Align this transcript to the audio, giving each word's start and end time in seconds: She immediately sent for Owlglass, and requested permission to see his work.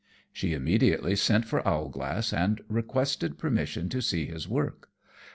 She 0.33 0.53
immediately 0.55 1.15
sent 1.15 1.45
for 1.45 1.61
Owlglass, 1.63 2.33
and 2.33 2.59
requested 2.67 3.37
permission 3.37 3.87
to 3.89 4.01
see 4.01 4.25
his 4.25 4.47
work. 4.49 4.89